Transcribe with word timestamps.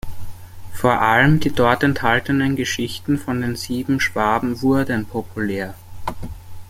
Vor 0.73 0.99
allem 0.99 1.39
die 1.39 1.51
dort 1.51 1.83
enthaltenen 1.83 2.55
Geschichten 2.55 3.19
von 3.19 3.39
den 3.39 3.55
Sieben 3.55 3.99
Schwaben 3.99 4.63
wurden 4.63 5.05
populär. 5.05 5.75